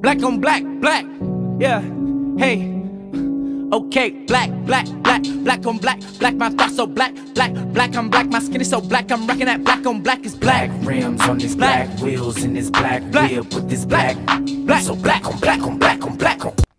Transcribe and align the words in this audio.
Black 0.00 0.22
on 0.22 0.40
black, 0.40 0.62
black. 0.80 1.04
Yeah. 1.58 1.80
Hey. 2.38 2.76
Okay, 3.72 4.10
black, 4.26 4.50
black, 4.64 4.86
black, 5.02 5.22
black 5.44 5.66
on 5.66 5.78
black, 5.78 6.00
black, 6.18 6.34
my 6.34 6.50
thoughts 6.50 6.74
so 6.76 6.86
black, 6.86 7.14
black, 7.34 7.52
black, 7.72 7.94
I'm 7.94 8.08
black, 8.10 8.26
my 8.26 8.40
skin 8.40 8.60
is 8.60 8.70
so 8.70 8.80
black, 8.80 9.12
I'm 9.12 9.26
rocking 9.26 9.46
that 9.46 9.62
black 9.62 9.86
on 9.86 10.02
black 10.02 10.24
is 10.24 10.34
black. 10.34 10.70
Black 10.70 10.86
rims 10.88 11.20
on 11.20 11.38
this 11.38 11.54
black, 11.54 11.86
Black. 11.90 12.00
wheels 12.00 12.42
in 12.42 12.54
this 12.54 12.70
black, 12.70 13.02
Black. 13.12 13.30
with 13.30 13.68
this 13.68 13.84
black. 13.84 14.16
Black. 14.66 14.82
So 14.82 14.96
black 14.96 15.24
on 15.26 15.38
black 15.38 15.60
on 15.62 15.78
black 15.78 16.02
on 16.04 16.16
black 16.16 16.44
on. 16.44 16.69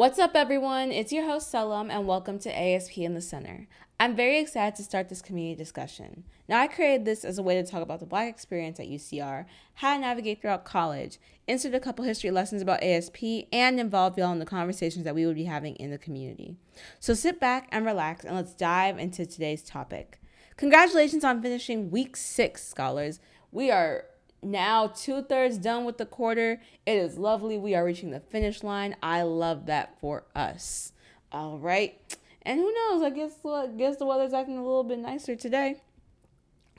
What's 0.00 0.18
up, 0.18 0.34
everyone? 0.34 0.92
It's 0.92 1.12
your 1.12 1.26
host, 1.26 1.50
Selam, 1.50 1.90
and 1.90 2.06
welcome 2.06 2.38
to 2.38 2.58
ASP 2.58 2.96
in 2.96 3.12
the 3.12 3.20
Center. 3.20 3.68
I'm 4.00 4.16
very 4.16 4.38
excited 4.38 4.74
to 4.76 4.82
start 4.82 5.10
this 5.10 5.20
community 5.20 5.54
discussion. 5.54 6.24
Now, 6.48 6.58
I 6.58 6.68
created 6.68 7.04
this 7.04 7.22
as 7.22 7.36
a 7.36 7.42
way 7.42 7.60
to 7.60 7.70
talk 7.70 7.82
about 7.82 8.00
the 8.00 8.06
Black 8.06 8.26
experience 8.26 8.80
at 8.80 8.88
UCR, 8.88 9.44
how 9.74 9.92
to 9.92 10.00
navigate 10.00 10.40
throughout 10.40 10.64
college, 10.64 11.18
insert 11.46 11.74
a 11.74 11.80
couple 11.80 12.06
history 12.06 12.30
lessons 12.30 12.62
about 12.62 12.82
ASP, 12.82 13.44
and 13.52 13.78
involve 13.78 14.16
y'all 14.16 14.32
in 14.32 14.38
the 14.38 14.46
conversations 14.46 15.04
that 15.04 15.14
we 15.14 15.26
would 15.26 15.36
be 15.36 15.44
having 15.44 15.76
in 15.76 15.90
the 15.90 15.98
community. 15.98 16.56
So 16.98 17.12
sit 17.12 17.38
back 17.38 17.68
and 17.70 17.84
relax, 17.84 18.24
and 18.24 18.34
let's 18.34 18.54
dive 18.54 18.98
into 18.98 19.26
today's 19.26 19.62
topic. 19.62 20.18
Congratulations 20.56 21.24
on 21.24 21.42
finishing 21.42 21.90
week 21.90 22.16
six, 22.16 22.66
scholars. 22.66 23.20
We 23.52 23.70
are 23.70 24.06
now 24.42 24.88
two 24.88 25.22
thirds 25.22 25.58
done 25.58 25.84
with 25.84 25.98
the 25.98 26.06
quarter. 26.06 26.60
It 26.86 26.96
is 26.96 27.18
lovely. 27.18 27.58
We 27.58 27.74
are 27.74 27.84
reaching 27.84 28.10
the 28.10 28.20
finish 28.20 28.62
line. 28.62 28.96
I 29.02 29.22
love 29.22 29.66
that 29.66 29.98
for 30.00 30.24
us. 30.34 30.92
All 31.32 31.58
right. 31.58 31.98
And 32.42 32.58
who 32.58 32.72
knows? 32.72 33.02
I 33.02 33.10
guess 33.10 33.34
I 33.44 33.66
guess 33.68 33.96
the 33.96 34.06
weather's 34.06 34.32
acting 34.32 34.56
a 34.56 34.64
little 34.64 34.84
bit 34.84 34.98
nicer 34.98 35.36
today. 35.36 35.82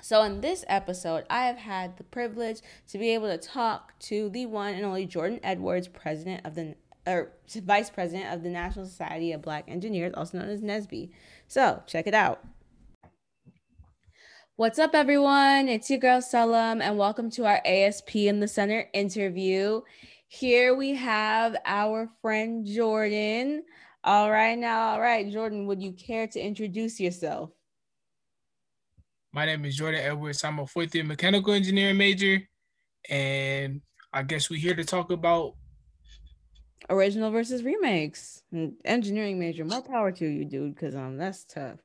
So 0.02 0.24
in 0.24 0.42
this 0.42 0.66
episode, 0.68 1.26
I 1.30 1.46
have 1.46 1.58
had 1.58 1.98
the 1.98 2.04
privilege 2.04 2.62
to 2.90 2.98
be 2.98 3.10
able 3.10 3.28
to 3.28 3.38
talk 3.38 3.98
to 4.00 4.30
the 4.30 4.48
one 4.48 4.74
and 4.74 4.84
only 4.84 5.06
Jordan 5.06 5.40
Edwards, 5.44 5.88
president 5.88 6.46
of 6.46 6.56
the 6.56 6.76
or 7.08 7.14
er, 7.14 7.32
vice 7.64 7.90
president 7.90 8.34
of 8.34 8.44
the 8.44 8.50
National 8.50 8.86
Society 8.86 9.32
of 9.32 9.42
Black 9.42 9.66
Engineers, 9.68 10.14
also 10.16 10.40
known 10.40 10.50
as 10.50 10.62
NSBE. 10.62 11.10
So 11.48 11.84
check 11.86 12.08
it 12.08 12.14
out. 12.14 12.44
What's 14.62 14.78
up, 14.78 14.94
everyone? 14.94 15.70
It's 15.70 15.90
your 15.90 15.98
girl 15.98 16.22
Selam, 16.22 16.84
and 16.84 16.96
welcome 16.96 17.32
to 17.32 17.48
our 17.48 17.60
ASP 17.66 18.18
in 18.18 18.40
the 18.40 18.48
Center 18.48 18.88
interview. 18.94 19.82
Here 20.28 20.76
we 20.76 20.94
have 20.94 21.56
our 21.66 22.08
friend 22.22 22.64
Jordan. 22.64 23.64
All 24.04 24.30
right, 24.30 24.56
now, 24.56 24.90
all 24.90 25.02
right, 25.02 25.28
Jordan, 25.32 25.66
would 25.66 25.82
you 25.82 25.94
care 25.94 26.28
to 26.28 26.40
introduce 26.40 27.00
yourself? 27.00 27.50
My 29.34 29.48
name 29.48 29.66
is 29.66 29.78
Jordan 29.78 30.00
Edwards. 30.00 30.44
I'm 30.44 30.60
a 30.60 30.68
fourth 30.68 30.94
year 30.94 31.06
mechanical 31.06 31.56
engineering 31.56 31.98
major, 31.98 32.38
and 33.10 33.82
I 34.14 34.22
guess 34.22 34.52
we're 34.52 34.60
here 34.60 34.76
to 34.76 34.86
talk 34.86 35.12
about. 35.12 35.56
Original 36.90 37.32
versus 37.32 37.64
remakes. 37.64 38.44
Engineering 38.86 39.40
major. 39.40 39.64
More 39.66 39.82
power 39.82 40.12
to 40.12 40.28
you, 40.28 40.46
dude, 40.46 40.76
because 40.76 40.96
um 40.96 41.18
that's 41.18 41.44
tough. 41.46 41.80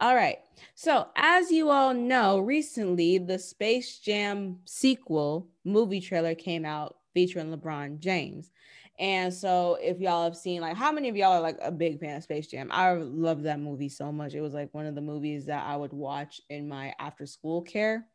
All 0.00 0.14
right. 0.14 0.38
So, 0.74 1.08
as 1.16 1.50
you 1.50 1.70
all 1.70 1.92
know, 1.92 2.38
recently 2.38 3.18
the 3.18 3.38
Space 3.38 3.98
Jam 3.98 4.60
sequel 4.64 5.48
movie 5.64 6.00
trailer 6.00 6.36
came 6.36 6.64
out 6.64 6.98
featuring 7.14 7.50
LeBron 7.52 7.98
James. 7.98 8.52
And 9.00 9.32
so, 9.32 9.76
if 9.80 9.98
y'all 9.98 10.24
have 10.24 10.36
seen, 10.36 10.60
like, 10.60 10.76
how 10.76 10.92
many 10.92 11.08
of 11.08 11.16
y'all 11.16 11.32
are 11.32 11.40
like 11.40 11.58
a 11.60 11.72
big 11.72 11.98
fan 11.98 12.16
of 12.16 12.22
Space 12.22 12.46
Jam? 12.46 12.68
I 12.72 12.92
love 12.92 13.42
that 13.42 13.60
movie 13.60 13.88
so 13.88 14.12
much. 14.12 14.34
It 14.34 14.40
was 14.40 14.54
like 14.54 14.72
one 14.72 14.86
of 14.86 14.94
the 14.94 15.00
movies 15.00 15.46
that 15.46 15.66
I 15.66 15.76
would 15.76 15.92
watch 15.92 16.40
in 16.48 16.68
my 16.68 16.94
after 17.00 17.26
school 17.26 17.62
care. 17.62 18.06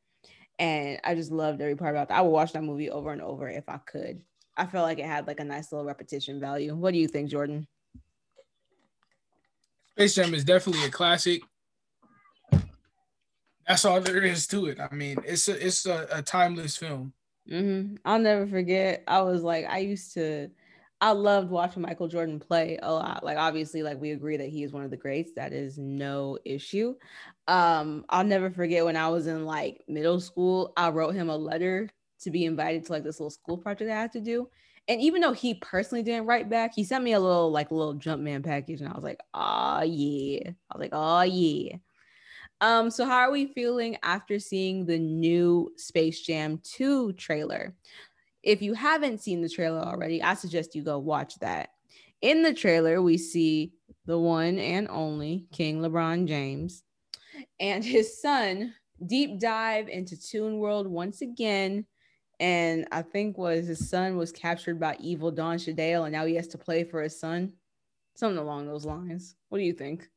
And 0.59 0.99
I 1.03 1.15
just 1.15 1.31
loved 1.31 1.61
every 1.61 1.75
part 1.75 1.95
about 1.95 2.09
that. 2.09 2.17
I 2.17 2.21
would 2.21 2.29
watch 2.29 2.53
that 2.53 2.63
movie 2.63 2.89
over 2.89 3.11
and 3.11 3.21
over 3.21 3.49
if 3.49 3.67
I 3.67 3.77
could. 3.77 4.21
I 4.55 4.65
felt 4.65 4.85
like 4.85 4.99
it 4.99 5.05
had 5.05 5.27
like 5.27 5.39
a 5.39 5.43
nice 5.43 5.71
little 5.71 5.85
repetition 5.85 6.39
value. 6.39 6.75
What 6.75 6.93
do 6.93 6.99
you 6.99 7.07
think, 7.07 7.29
Jordan? 7.29 7.67
Space 9.91 10.15
Jam 10.15 10.33
is 10.33 10.43
definitely 10.43 10.85
a 10.85 10.89
classic. 10.89 11.41
That's 13.67 13.85
all 13.85 14.01
there 14.01 14.21
is 14.23 14.45
to 14.47 14.67
it. 14.67 14.79
I 14.79 14.93
mean, 14.93 15.17
it's 15.23 15.47
a 15.47 15.65
it's 15.65 15.85
a, 15.85 16.07
a 16.11 16.21
timeless 16.21 16.77
film. 16.77 17.13
hmm 17.47 17.95
I'll 18.03 18.19
never 18.19 18.47
forget. 18.47 19.03
I 19.07 19.21
was 19.21 19.41
like, 19.41 19.65
I 19.69 19.79
used 19.79 20.13
to, 20.15 20.49
I 20.99 21.11
loved 21.11 21.49
watching 21.49 21.81
Michael 21.81 22.07
Jordan 22.07 22.39
play 22.39 22.77
a 22.81 22.91
lot. 22.91 23.23
Like, 23.23 23.37
obviously, 23.37 23.83
like 23.83 24.01
we 24.01 24.11
agree 24.11 24.37
that 24.37 24.49
he 24.49 24.63
is 24.63 24.73
one 24.73 24.83
of 24.83 24.91
the 24.91 24.97
greats. 24.97 25.31
That 25.35 25.53
is 25.53 25.77
no 25.77 26.37
issue. 26.43 26.95
Um, 27.47 28.05
I'll 28.09 28.23
never 28.23 28.49
forget 28.51 28.85
when 28.85 28.97
I 28.97 29.09
was 29.09 29.27
in 29.27 29.45
like 29.45 29.83
middle 29.87 30.19
school. 30.19 30.73
I 30.75 30.89
wrote 30.89 31.15
him 31.15 31.29
a 31.29 31.37
letter 31.37 31.89
to 32.23 32.31
be 32.31 32.45
invited 32.45 32.85
to 32.85 32.91
like 32.91 33.03
this 33.03 33.19
little 33.19 33.29
school 33.29 33.57
project 33.57 33.89
I 33.89 33.95
had 34.01 34.11
to 34.13 34.21
do. 34.21 34.49
And 34.87 34.99
even 34.99 35.21
though 35.21 35.33
he 35.33 35.55
personally 35.55 36.03
didn't 36.03 36.25
write 36.25 36.49
back, 36.49 36.73
he 36.75 36.83
sent 36.83 37.03
me 37.03 37.13
a 37.13 37.19
little 37.19 37.51
like 37.51 37.71
little 37.71 37.95
Jumpman 37.95 38.43
package, 38.43 38.81
and 38.81 38.89
I 38.89 38.93
was 38.93 39.03
like, 39.03 39.19
oh 39.33 39.81
yeah. 39.83 40.49
I 40.49 40.77
was 40.77 40.79
like, 40.79 40.89
oh 40.93 41.21
yeah. 41.21 41.77
Um, 42.61 42.89
so 42.89 43.05
how 43.05 43.17
are 43.17 43.31
we 43.31 43.47
feeling 43.47 43.97
after 44.03 44.39
seeing 44.39 44.85
the 44.85 44.97
new 44.99 45.73
Space 45.77 46.21
Jam 46.21 46.61
2 46.63 47.13
trailer? 47.13 47.75
If 48.41 48.61
you 48.61 48.73
haven't 48.73 49.21
seen 49.21 49.41
the 49.41 49.49
trailer 49.49 49.79
already, 49.79 50.21
I 50.21 50.33
suggest 50.33 50.75
you 50.75 50.83
go 50.83 50.99
watch 50.99 51.35
that. 51.39 51.69
In 52.21 52.41
the 52.41 52.53
trailer, 52.53 53.01
we 53.01 53.17
see 53.17 53.73
the 54.05 54.17
one 54.17 54.59
and 54.59 54.87
only 54.89 55.45
King 55.51 55.81
LeBron 55.81 56.27
James 56.27 56.83
and 57.59 57.83
his 57.83 58.21
son 58.21 58.73
deep 59.05 59.39
dive 59.39 59.89
into 59.89 60.19
Toon 60.19 60.57
World 60.57 60.87
once 60.87 61.21
again. 61.21 61.85
And 62.39 62.87
I 62.91 63.01
think 63.01 63.37
was 63.37 63.67
his 63.67 63.89
son 63.89 64.17
was 64.17 64.31
captured 64.31 64.79
by 64.79 64.97
evil 64.99 65.31
Don 65.31 65.57
Cheadle, 65.57 66.03
and 66.03 66.11
now 66.11 66.25
he 66.25 66.35
has 66.35 66.47
to 66.49 66.57
play 66.57 66.83
for 66.83 67.01
his 67.01 67.19
son. 67.19 67.53
Something 68.15 68.37
along 68.37 68.67
those 68.67 68.85
lines. 68.85 69.35
What 69.49 69.59
do 69.59 69.63
you 69.63 69.73
think? 69.73 70.09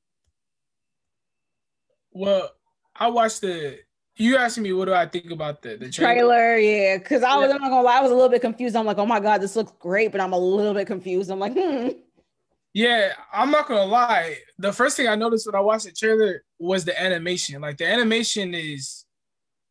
Well, 2.12 2.50
I 2.94 3.08
watched 3.08 3.42
the. 3.42 3.78
You 4.18 4.38
asking 4.38 4.62
me 4.62 4.72
what 4.72 4.86
do 4.86 4.94
I 4.94 5.06
think 5.06 5.30
about 5.30 5.60
the 5.60 5.76
the 5.76 5.90
trailer? 5.90 6.14
trailer, 6.14 6.56
yeah. 6.56 6.96
Because 6.98 7.22
I 7.22 7.36
was 7.36 7.50
Yeah. 7.50 7.56
I'm 7.56 7.60
not 7.60 7.70
gonna 7.70 7.82
lie, 7.82 7.98
I 7.98 8.02
was 8.02 8.10
a 8.10 8.14
little 8.14 8.30
bit 8.30 8.40
confused. 8.40 8.74
I'm 8.74 8.86
like, 8.86 8.98
oh 8.98 9.06
my 9.06 9.20
god, 9.20 9.42
this 9.42 9.56
looks 9.56 9.72
great, 9.78 10.12
but 10.12 10.20
I'm 10.20 10.32
a 10.32 10.38
little 10.38 10.72
bit 10.74 10.86
confused. 10.86 11.30
I'm 11.30 11.38
like, 11.38 11.52
hmm. 11.58 11.88
Yeah, 12.76 13.14
I'm 13.32 13.50
not 13.50 13.68
gonna 13.68 13.86
lie. 13.86 14.36
The 14.58 14.70
first 14.70 14.98
thing 14.98 15.08
I 15.08 15.14
noticed 15.14 15.46
when 15.46 15.54
I 15.54 15.60
watched 15.60 15.86
the 15.86 15.92
trailer 15.92 16.42
was 16.58 16.84
the 16.84 17.00
animation. 17.00 17.62
Like 17.62 17.78
the 17.78 17.86
animation 17.86 18.52
is 18.52 19.05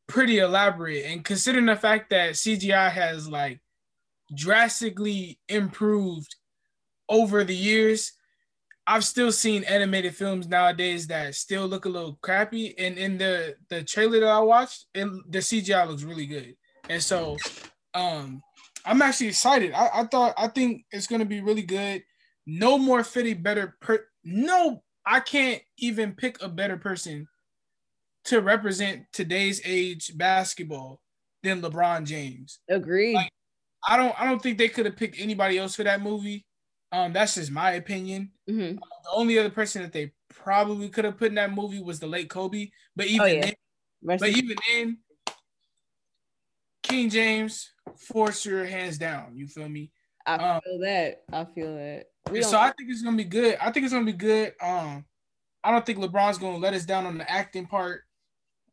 pretty 0.08 0.40
elaborate, 0.40 1.06
and 1.06 1.24
considering 1.24 1.66
the 1.66 1.76
fact 1.76 2.10
that 2.10 2.34
CGI 2.34 2.92
has 2.92 3.28
like 3.28 3.60
drastically 4.36 5.40
improved 5.48 6.36
over 7.10 7.44
the 7.44 7.56
years, 7.56 8.14
I've 8.88 9.06
still 9.06 9.32
seen 9.32 9.64
animated 9.64 10.16
films 10.16 10.48
nowadays 10.48 11.08
that 11.08 11.36
still 11.36 11.68
look 11.68 11.86
a 11.86 11.90
little 11.90 12.20
crappy. 12.22 12.78
And 12.78 12.98
in 12.98 13.18
the 13.18 13.56
the 13.70 13.84
trailer 13.84 14.20
that 14.20 14.30
I 14.30 14.40
watched, 14.40 14.86
it, 14.94 15.08
the 15.32 15.40
CGI 15.40 15.88
looks 15.88 16.04
really 16.04 16.26
good, 16.26 16.56
and 16.90 17.02
so 17.02 17.38
um, 17.94 18.42
I'm 18.86 19.02
actually 19.02 19.28
excited. 19.28 19.74
I, 19.74 19.90
I 19.94 20.04
thought 20.06 20.34
I 20.38 20.48
think 20.48 20.86
it's 20.92 21.08
gonna 21.08 21.26
be 21.26 21.42
really 21.42 21.64
good 21.64 22.04
no 22.46 22.78
more 22.78 23.04
fitty 23.04 23.34
better 23.34 23.76
per 23.82 24.06
no 24.24 24.84
i 25.06 25.20
can't 25.20 25.62
even 25.78 26.14
pick 26.14 26.42
a 26.42 26.50
better 26.50 26.78
person 26.78 27.28
to 28.25 28.41
represent 28.41 29.06
today's 29.13 29.62
age 29.66 30.18
basketball 30.18 31.00
than 31.44 31.62
lebron 31.62 32.03
james 32.06 32.59
Agreed. 32.69 33.16
Like- 33.16 33.31
i 33.88 33.97
don't 33.97 34.19
i 34.19 34.25
don't 34.25 34.41
think 34.41 34.58
they 34.58 34.69
could 34.69 34.86
have 34.86 34.97
picked 34.97 35.19
anybody 35.19 35.58
else 35.58 35.75
for 35.75 35.84
that 35.84 36.02
movie 36.02 36.46
um 36.91 37.13
that's 37.13 37.36
just 37.36 37.52
my 37.52 37.72
opinion 37.74 38.31
Mhm. 38.50 38.75
the 38.78 39.09
only 39.13 39.38
other 39.40 39.50
person 39.52 39.81
that 39.84 39.94
they 39.94 40.12
probably 40.30 40.90
could 40.90 41.06
have 41.06 41.18
put 41.18 41.30
in 41.30 41.36
that 41.36 41.53
movie 41.53 41.81
was 41.81 42.00
the 42.00 42.08
late 42.08 42.30
kobe 42.30 42.69
but 42.96 43.06
even 43.08 43.22
Oh, 43.22 43.25
yeah. 43.25 43.41
then, 44.02 44.18
but 44.19 44.30
even 44.30 44.56
then 44.68 44.97
king 46.84 47.09
james 47.09 47.72
for 47.97 48.31
sure 48.31 48.66
hands 48.66 48.98
down 48.98 49.36
you 49.36 49.48
feel 49.48 49.69
me 49.69 49.92
I 50.27 50.38
um, 50.38 50.62
feel 50.63 50.80
that. 50.80 51.22
I 51.31 51.45
feel 51.54 51.75
that. 51.75 52.06
We 52.31 52.42
so 52.42 52.57
I 52.57 52.72
think 52.75 52.89
it's 52.89 53.04
gonna 53.04 53.16
be 53.16 53.25
good. 53.25 53.60
I 53.62 53.69
think 53.72 53.83
it's 53.83 53.94
gonna 53.94 54.07
be 54.07 54.12
good. 54.12 54.54
Um, 54.60 55.06
I 55.63 55.69
don't 55.69 55.86
think 55.86 56.00
LeBron's 56.00 56.39
gonna 56.39 56.57
let 56.57 56.74
us 56.74 56.83
down 56.83 57.06
on 57.06 57.19
the 57.19 57.30
acting 57.31 57.68
part. 57.68 58.05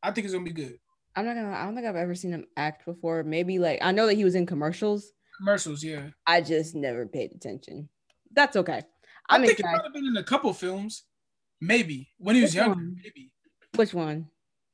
I 0.02 0.10
think 0.10 0.25
it's 0.25 0.32
gonna 0.34 0.44
be 0.44 0.52
good. 0.52 0.78
I'm 1.14 1.25
not 1.26 1.34
gonna. 1.34 1.50
I 1.52 1.64
don't 1.64 1.75
think 1.75 1.87
I've 1.87 1.96
ever 1.96 2.14
seen 2.14 2.32
him 2.32 2.46
act 2.56 2.84
before. 2.87 3.22
Maybe 3.22 3.58
like 3.58 3.78
I 3.82 3.93
know 3.93 4.06
that 4.06 4.14
he 4.14 4.25
was 4.25 4.34
in 4.34 4.46
commercials. 4.46 5.12
Commercials, 5.38 5.82
yeah. 5.84 6.08
I 6.26 6.40
just 6.40 6.75
never 6.75 7.06
paid 7.06 7.32
attention. 7.32 7.88
That's 8.32 8.56
okay. 8.56 8.82
I 9.28 9.37
I'm 9.37 9.40
think 9.43 9.56
he 9.58 9.60
excited. 9.60 9.76
might 9.76 9.84
have 9.84 9.93
been 9.94 10.06
in 10.06 10.16
a 10.16 10.25
couple 10.25 10.52
films, 10.54 11.04
maybe 11.60 12.08
when 12.19 12.34
he 12.37 12.43
was 12.43 12.50
Which 12.50 12.56
younger. 12.56 12.75
one? 12.75 12.96
Maybe 13.02 13.31
Which 13.76 13.94
one? 13.94 14.28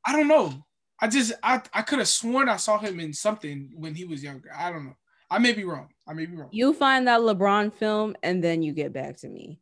I 0.06 0.12
don't 0.12 0.28
know. 0.28 0.64
I 1.00 1.08
just 1.08 1.32
I 1.42 1.60
I 1.72 1.82
could 1.82 1.98
have 1.98 2.08
sworn 2.08 2.48
I 2.48 2.56
saw 2.56 2.78
him 2.78 2.98
in 3.00 3.12
something 3.12 3.70
when 3.74 3.94
he 3.94 4.04
was 4.04 4.22
younger. 4.22 4.50
I 4.56 4.70
don't 4.70 4.84
know. 4.86 4.96
I 5.30 5.38
may 5.38 5.52
be 5.52 5.64
wrong. 5.64 5.88
I 6.08 6.14
may 6.14 6.26
be 6.26 6.36
wrong. 6.36 6.48
You 6.52 6.72
find 6.72 7.06
that 7.06 7.20
LeBron 7.20 7.72
film 7.74 8.16
and 8.22 8.42
then 8.42 8.62
you 8.62 8.72
get 8.72 8.92
back 8.92 9.16
to 9.18 9.28
me. 9.28 9.60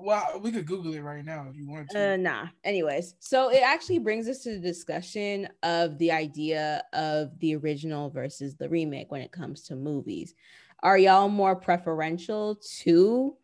Well, 0.00 0.40
we 0.40 0.52
could 0.52 0.66
Google 0.66 0.94
it 0.94 1.00
right 1.00 1.24
now 1.24 1.46
if 1.50 1.56
you 1.56 1.68
want 1.68 1.90
to. 1.90 2.12
Uh, 2.12 2.16
nah. 2.16 2.46
Anyways, 2.62 3.14
so 3.18 3.50
it 3.50 3.62
actually 3.62 3.98
brings 3.98 4.28
us 4.28 4.42
to 4.44 4.50
the 4.50 4.60
discussion 4.60 5.48
of 5.62 5.98
the 5.98 6.12
idea 6.12 6.84
of 6.92 7.38
the 7.40 7.56
original 7.56 8.08
versus 8.08 8.56
the 8.56 8.68
remake 8.68 9.10
when 9.10 9.22
it 9.22 9.32
comes 9.32 9.62
to 9.64 9.76
movies. 9.76 10.34
Are 10.82 10.98
y'all 10.98 11.28
more 11.28 11.56
preferential 11.56 12.60
to 12.82 13.36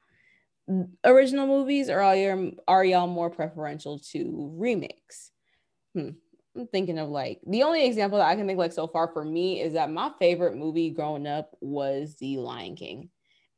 original 1.05 1.47
movies, 1.47 1.91
or 1.91 2.01
are 2.01 2.17
y'all, 2.17 2.53
are 2.69 2.85
y'all 2.85 3.07
more 3.09 3.31
preferential 3.31 3.99
to 4.13 4.53
remakes? 4.57 5.33
Hmm. 5.95 6.11
I'm 6.57 6.69
thinking 6.69 7.01
of 7.01 7.09
like 7.09 7.41
the 7.47 7.65
only 7.65 7.85
example 7.85 8.19
that 8.19 8.29
I 8.29 8.37
can 8.37 8.47
think 8.47 8.61
like 8.61 8.73
so 8.73 8.87
far 8.87 9.09
for 9.13 9.25
me 9.25 9.61
is 9.61 9.73
that 9.73 9.91
my 9.91 10.13
favorite 10.21 10.57
movie 10.57 10.91
growing 10.91 11.27
up 11.27 11.57
was 11.61 12.15
The 12.15 12.37
Lion 12.37 12.77
King. 12.77 13.11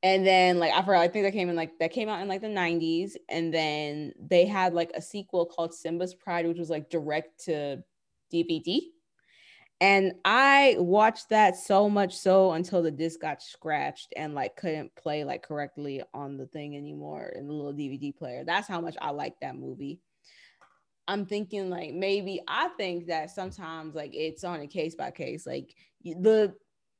And 0.07 0.25
then 0.25 0.61
like 0.61 0.73
I 0.73 0.83
forgot, 0.83 1.01
I 1.01 1.09
think 1.09 1.25
that 1.25 1.33
came 1.33 1.49
in 1.49 1.57
like 1.57 1.77
that 1.81 1.91
came 1.91 2.09
out 2.09 2.23
in 2.23 2.29
like 2.29 2.41
the 2.41 2.47
90s. 2.47 3.17
And 3.29 3.53
then 3.53 4.13
they 4.21 4.47
had 4.47 4.73
like 4.73 4.93
a 4.95 5.03
sequel 5.03 5.47
called 5.47 5.75
Simba's 5.75 6.15
Pride, 6.15 6.47
which 6.47 6.61
was 6.61 6.71
like 6.71 6.91
direct 6.91 7.47
to 7.47 7.83
DVD. 8.33 8.83
And 9.81 10.13
I 10.25 10.77
watched 10.79 11.31
that 11.31 11.57
so 11.57 11.91
much 11.91 12.17
so 12.17 12.53
until 12.53 12.85
the 12.85 12.91
disc 12.93 13.21
got 13.21 13.43
scratched 13.43 14.15
and 14.17 14.33
like 14.33 14.55
couldn't 14.55 14.95
play 14.95 15.25
like 15.25 15.43
correctly 15.43 16.05
on 16.15 16.37
the 16.37 16.47
thing 16.47 16.77
anymore 16.77 17.33
in 17.35 17.49
the 17.49 17.53
little 17.53 17.75
DVD 17.75 18.17
player. 18.17 18.45
That's 18.45 18.69
how 18.69 18.81
much 18.81 18.95
I 19.03 19.11
like 19.11 19.35
that 19.41 19.57
movie. 19.57 19.99
I'm 21.09 21.27
thinking 21.27 21.69
like 21.69 21.95
maybe 21.95 22.43
I 22.47 22.69
think 22.77 23.09
that 23.09 23.31
sometimes 23.33 23.97
like 23.97 24.15
it's 24.15 24.45
on 24.45 24.61
a 24.61 24.69
case 24.69 24.95
by 24.95 25.11
case. 25.11 25.49
Like 25.49 25.75
the 26.05 26.55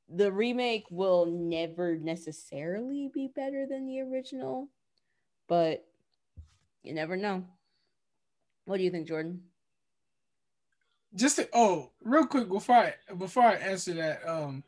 the 0.09 0.31
remake 0.31 0.85
will 0.89 1.25
never 1.25 1.97
necessarily 1.97 3.09
be 3.13 3.29
better 3.35 3.65
than 3.69 3.87
the 3.87 4.01
original, 4.01 4.69
but 5.47 5.85
you 6.83 6.93
never 6.93 7.17
know. 7.17 7.43
What 8.65 8.77
do 8.77 8.83
you 8.83 8.91
think, 8.91 9.07
Jordan? 9.07 9.41
Just 11.15 11.37
to, 11.37 11.49
oh, 11.53 11.91
real 12.01 12.25
quick 12.25 12.49
before 12.49 12.75
I 12.75 12.93
before 13.17 13.43
I 13.43 13.55
answer 13.55 13.93
that, 13.93 14.27
um, 14.27 14.63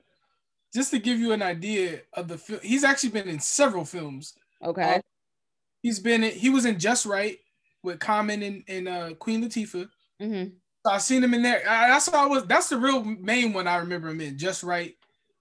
just 0.74 0.92
to 0.92 1.00
give 1.00 1.20
you 1.20 1.32
an 1.32 1.42
idea 1.42 2.02
of 2.14 2.28
the 2.28 2.38
film, 2.38 2.60
he's 2.64 2.84
actually 2.84 3.10
been 3.10 3.28
in 3.28 3.40
several 3.40 3.86
films. 3.86 4.34
Okay. 4.64 4.96
Uh, 4.96 5.02
he's 5.82 6.00
been 6.00 6.24
in, 6.24 6.32
he 6.32 6.50
was 6.50 6.66
in 6.66 6.80
Just 6.80 7.06
Wright 7.06 7.38
with 7.84 8.00
Common 8.00 8.42
and, 8.44 8.64
and 8.68 8.88
uh, 8.88 9.14
Queen 9.16 9.44
Latifah. 9.44 9.90
Mm-hmm. 10.22 10.50
So 10.86 10.92
I 10.92 10.98
seen 10.98 11.24
him 11.24 11.34
in 11.34 11.44
there. 11.44 11.62
I, 11.68 11.90
that's 11.90 12.08
all 12.08 12.26
I 12.26 12.28
was. 12.28 12.46
That's 12.46 12.70
the 12.70 12.78
real 12.78 13.04
main 13.04 13.54
one 13.54 13.68
I 13.68 13.78
remember 13.78 14.10
him 14.10 14.22
in. 14.22 14.38
Just 14.38 14.64
Wright. 14.64 14.96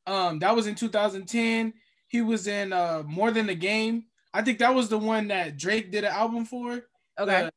Um, 0.08 0.38
that 0.38 0.56
was 0.56 0.66
in 0.66 0.74
2010. 0.74 1.74
He 2.08 2.22
was 2.22 2.46
in 2.46 2.72
uh 2.72 3.02
More 3.06 3.30
Than 3.30 3.48
a 3.50 3.54
Game. 3.54 4.04
I 4.32 4.42
think 4.42 4.58
that 4.58 4.74
was 4.74 4.88
the 4.88 4.98
one 4.98 5.28
that 5.28 5.58
Drake 5.58 5.92
did 5.92 6.04
an 6.04 6.12
album 6.12 6.44
for. 6.44 6.80
Okay. 7.18 7.42
Uh, 7.44 7.50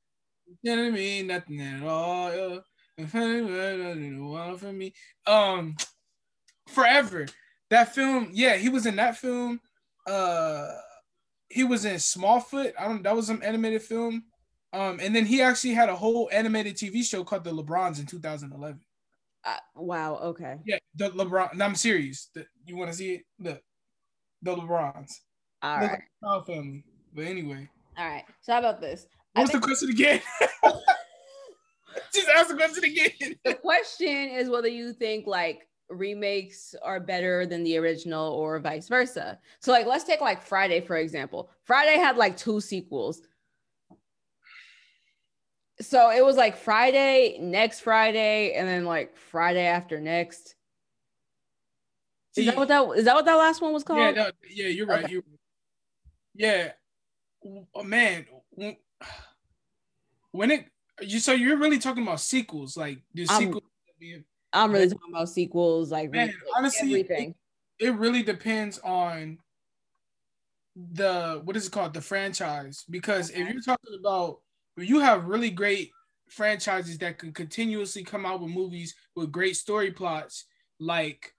you 0.62 0.76
know 0.76 0.84
what 0.84 0.88
I 0.90 0.92
mean? 0.92 1.28
Nothing 1.28 1.62
at 1.62 1.84
all. 1.84 2.28
Uh, 2.28 2.60
for 4.58 4.74
me. 4.74 4.94
Um, 5.26 5.76
forever. 6.68 7.26
That 7.70 7.96
film, 7.96 8.32
yeah, 8.34 8.58
he 8.58 8.70
was 8.70 8.86
in 8.86 8.98
that 8.98 9.18
film. 9.18 9.62
Uh, 10.06 10.68
he 11.48 11.64
was 11.64 11.86
in 11.86 11.96
Smallfoot. 11.96 12.74
I 12.78 12.88
don't. 12.88 13.04
That 13.04 13.16
was 13.16 13.28
some 13.28 13.42
animated 13.44 13.82
film. 13.82 14.24
Um, 14.74 15.00
and 15.02 15.16
then 15.16 15.26
he 15.26 15.42
actually 15.42 15.74
had 15.74 15.90
a 15.90 15.96
whole 15.96 16.30
animated 16.32 16.76
TV 16.76 17.04
show 17.04 17.24
called 17.24 17.44
The 17.44 17.52
LeBrons 17.52 18.00
in 18.00 18.06
2011. 18.06 18.80
Uh, 19.44 19.58
wow. 19.76 20.18
Okay. 20.18 20.58
Yeah, 20.66 20.78
the 20.96 21.10
LeBron. 21.10 21.56
No, 21.56 21.66
I'm 21.66 21.76
serious. 21.76 22.30
The, 22.34 22.46
you 22.66 22.76
want 22.78 22.92
to 22.92 22.98
see 22.98 23.16
it? 23.16 23.22
The 23.40 23.60
the 24.42 24.56
LeBrons. 24.56 25.12
All 25.62 25.82
Look 25.82 25.92
right. 25.92 26.02
like 26.22 26.46
family. 26.46 26.84
But 27.14 27.26
anyway, 27.26 27.70
All 27.98 28.08
right. 28.08 28.24
So 28.42 28.54
how 28.54 28.60
about 28.60 28.82
this? 28.82 29.08
What's 29.34 29.52
the 29.52 29.60
question 29.60 29.90
again? 29.90 30.22
Just 32.14 32.28
ask 32.30 32.50
the 32.50 32.56
question 32.56 32.84
again. 32.84 33.36
the 33.44 33.54
question 33.54 34.30
is 34.30 34.50
whether 34.50 34.68
you 34.68 34.94
think 34.94 35.28
like 35.28 35.68
remakes 35.90 36.74
are 36.82 37.00
better 37.00 37.46
than 37.46 37.64
the 37.64 37.78
original 37.78 38.34
or 38.34 38.60
vice 38.60 38.88
versa. 38.88 39.40
So 39.60 39.72
like 39.72 39.86
let's 39.86 40.04
take 40.04 40.22
like 40.22 40.42
Friday 40.42 40.82
for 40.82 40.98
example. 40.98 41.50
Friday 41.64 41.98
had 41.98 42.18
like 42.18 42.38
two 42.38 42.62
sequels. 42.62 43.22
So 45.82 46.12
it 46.12 46.24
was 46.24 46.36
like 46.36 46.58
Friday, 46.58 47.38
next 47.40 47.82
Friday, 47.82 48.54
and 48.54 48.68
then 48.68 48.86
like 48.86 49.16
Friday 49.18 49.66
after 49.66 50.00
next. 50.00 50.56
Is 52.36 52.46
that 52.46 52.56
what 52.56 52.70
that 52.70 52.88
is 52.98 53.06
that 53.06 53.16
what 53.16 53.26
that 53.26 53.36
last 53.36 53.62
one 53.62 53.74
was 53.74 53.84
called? 53.84 54.00
Yeah, 54.00 54.12
no, 54.12 54.32
yeah, 54.50 54.68
you're 54.68 54.86
right. 54.88 55.04
Okay. 55.04 55.14
You're, 55.14 55.24
yeah, 56.34 56.72
oh, 57.76 57.84
man. 57.84 58.26
when- 60.32 60.52
it 60.52 60.66
you 61.02 61.20
so 61.20 61.34
you're 61.34 61.58
really 61.58 61.80
talking 61.80 62.04
about 62.04 62.20
sequels, 62.22 62.78
like 62.78 63.00
the 63.14 63.26
I'm- 63.28 63.54
I'm 64.54 64.72
really 64.72 64.90
talking 64.90 65.14
about 65.14 65.30
sequels, 65.30 65.92
like 65.92 66.12
Man, 66.12 66.34
honestly, 66.56 66.90
everything. 66.90 67.36
it 67.80 67.94
really 67.96 68.24
depends 68.24 68.80
on 68.80 69.40
the 70.76 71.42
what 71.44 71.58
is 71.58 71.68
it 71.68 71.72
called 71.72 71.94
the 71.94 72.02
franchise 72.02 72.86
because 72.90 73.30
if 73.30 73.50
you're 73.50 73.62
talking 73.62 73.98
about 74.00 74.40
you 74.78 75.00
have 75.00 75.26
really 75.26 75.50
great 75.50 75.92
franchises 76.30 76.98
that 77.00 77.18
can 77.18 77.34
continuously 77.34 78.04
come 78.04 78.26
out 78.26 78.42
with 78.42 78.52
movies 78.52 78.96
with 79.16 79.32
great 79.32 79.56
story 79.56 79.92
plots 79.92 80.46
like 80.80 81.34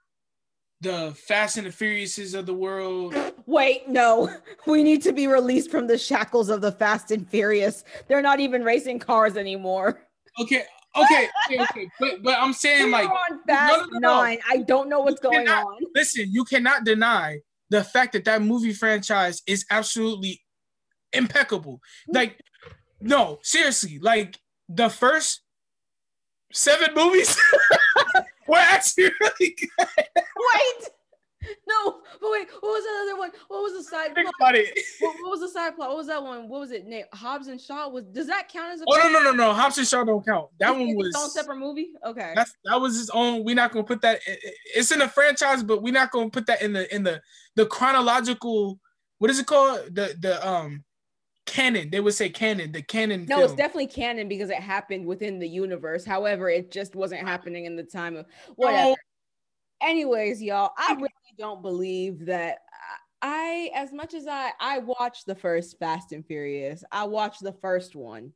the 0.83 1.13
Fast 1.17 1.57
and 1.57 1.67
the 1.67 1.71
Furiouses 1.71 2.39
of 2.39 2.45
the 2.47 2.55
world 2.55 3.15
Wait, 3.47 3.89
no. 3.89 4.35
We 4.67 4.83
need 4.83 5.03
to 5.03 5.13
be 5.13 5.27
released 5.27 5.71
from 5.71 5.87
the 5.87 5.99
shackles 5.99 6.49
of 6.49 6.61
the 6.61 6.73
Fast 6.73 7.11
and 7.11 7.29
Furious. 7.29 7.85
They're 8.07 8.23
not 8.23 8.41
even 8.41 8.63
racing 8.63 8.99
cars 8.99 9.37
anymore. 9.37 10.07
okay 10.41 10.65
okay 10.95 11.27
okay, 11.47 11.63
okay. 11.63 11.89
but 11.99 12.23
but 12.23 12.39
I'm 12.39 12.53
saying 12.53 12.85
We're 12.85 12.91
like 12.91 13.09
on 13.11 13.41
Fast 13.47 13.79
no, 13.93 13.99
no, 13.99 13.99
no. 13.99 14.23
Nine. 14.23 14.39
I 14.49 14.59
don't 14.59 14.91
know 14.91 15.01
what's 15.01 15.23
You 15.23 15.31
going 15.31 15.47
cannot- 15.47 15.67
on. 15.67 15.79
listen 15.95 16.27
you 16.31 16.45
cannot 16.45 16.85
deny 16.85 17.39
the 17.71 17.83
fact 17.83 18.13
that 18.13 18.25
that 18.27 18.43
movie 18.43 18.75
franchise 18.75 19.41
is 19.47 19.65
absolutely 19.71 20.43
impeccable 21.15 21.81
mm. 22.11 22.15
like 22.15 22.39
no 23.03 23.39
seriously 23.43 23.99
like 24.01 24.39
the 24.69 24.89
first 24.89 25.43
seven 26.53 26.95
movies 26.95 27.37
were 28.49 28.57
actually 28.59 29.11
really 29.21 29.57
good 29.59 29.69
Wait. 30.07 30.89
No, 31.67 32.01
but 32.21 32.31
wait, 32.31 32.47
what 32.61 32.71
was 32.71 32.85
that 32.85 33.03
other 33.11 33.19
one? 33.19 33.31
What 33.49 33.63
was 33.65 33.73
the 33.73 33.83
side 33.91 34.15
plot? 34.15 34.27
What, 35.01 35.15
what 35.23 35.31
was 35.31 35.41
the 35.41 35.49
side 35.49 35.75
plot? 35.75 35.89
What 35.89 35.97
was 35.99 36.07
that 36.07 36.23
one? 36.23 36.49
What 36.49 36.61
was 36.61 36.71
it? 36.71 36.87
Name 36.87 37.05
Hobbs 37.13 37.49
and 37.49 37.61
Shaw 37.61 37.89
was 37.89 38.05
does 38.05 38.29
that 38.29 38.49
count 38.49 38.73
as 38.75 38.81
a 38.81 38.85
oh 38.87 38.97
no 38.97 39.09
no 39.09 39.23
no 39.25 39.33
no 39.33 39.53
Hobbs 39.53 39.77
and 39.79 39.87
Shaw 39.87 40.05
don't 40.05 40.25
count 40.25 40.51
That 40.61 40.71
one 40.71 40.95
was 40.95 41.09
its 41.09 41.35
separate 41.35 41.57
movie? 41.57 41.91
Okay. 42.07 42.33
that's 42.37 42.55
that 42.65 42.81
was 42.81 42.97
his 42.97 43.11
own 43.11 43.43
we're 43.45 43.57
not 43.57 43.73
gonna 43.73 43.85
put 43.85 44.01
that 44.03 44.21
it- 44.27 44.39
it- 44.43 44.55
it's 44.77 44.93
in 44.93 45.01
the 45.01 45.09
franchise 45.09 45.65
but 45.65 45.83
we're 45.83 45.93
not 45.93 46.13
gonna 46.13 46.31
put 46.31 46.47
that 46.47 46.63
in 46.63 46.73
the 46.75 46.93
in 46.95 47.03
the 47.03 47.21
the 47.57 47.67
chronological 47.67 48.79
what 49.19 49.29
is 49.31 49.41
it 49.41 49.47
called 49.47 49.81
the 49.95 50.15
the 50.21 50.49
um 50.49 50.85
canon 51.47 51.91
they 51.91 52.01
would 52.01 52.15
say 52.15 52.29
canon 52.29 52.71
the 52.73 52.81
canon 52.83 53.27
No, 53.29 53.37
film. 53.37 53.45
it's 53.45 53.55
definitely 53.55 53.89
canon 53.89 54.29
because 54.29 54.49
it 54.51 54.57
happened 54.61 55.05
within 55.05 55.39
the 55.39 55.49
universe. 55.49 56.05
However, 56.05 56.49
it 56.49 56.71
just 56.71 56.95
wasn't 56.95 57.27
happening 57.27 57.65
in 57.65 57.77
the 57.77 57.83
time 57.83 58.17
of 58.17 58.27
whatever. 58.57 58.91
No, 58.91 58.91
oh. 58.93 59.87
anyways 59.89 60.41
y'all 60.43 60.71
i 60.79 60.95
really 60.95 61.09
don't 61.39 61.61
believe 61.63 62.25
that 62.27 62.59
i 63.23 63.71
as 63.75 63.93
much 63.93 64.15
as 64.15 64.27
i 64.29 64.51
i 64.61 64.79
watched 64.79 65.27
the 65.27 65.35
first 65.35 65.77
fast 65.79 66.13
and 66.13 66.25
furious 66.27 66.85
i 66.93 67.03
watched 67.05 67.43
the 67.43 67.53
first 67.55 67.97
one 67.97 68.33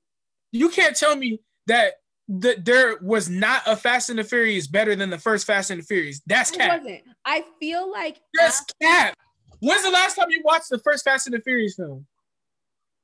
you 0.53 0.69
can't 0.69 0.97
tell 0.97 1.15
me 1.15 1.41
that 1.67 1.95
that 2.29 2.65
there 2.65 2.99
was 3.03 3.29
not 3.29 3.63
a 3.67 3.77
Fast 3.77 4.11
and 4.11 4.19
the 4.19 4.25
Furious 4.25 4.67
better 4.67 4.97
than 4.97 5.11
the 5.11 5.19
first 5.19 5.47
Fast 5.47 5.71
and 5.71 5.81
the 5.81 5.85
Furious. 5.85 6.21
That's 6.27 6.51
it 6.51 6.59
cap. 6.59 6.81
wasn't 6.81 7.03
i 7.25 7.45
feel 7.61 7.89
like 7.91 8.19
That's 8.35 8.61
after- 8.61 8.75
cap. 8.83 9.15
When's 9.61 9.85
the 9.85 9.91
last 9.91 10.17
time 10.17 10.27
you 10.31 10.43
watched 10.45 10.69
the 10.71 10.81
first 10.81 11.05
Fast 11.05 11.29
and 11.29 11.35
the 11.37 11.41
Furious 11.41 11.77
film? 11.77 12.05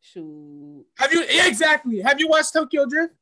Shoot 0.03 0.85
Have 0.99 1.13
you 1.13 1.25
yeah, 1.31 1.47
exactly? 1.47 2.01
Have 2.01 2.21
you 2.21 2.29
watched 2.29 2.53
Tokyo 2.53 2.87
Drift? 2.87 3.15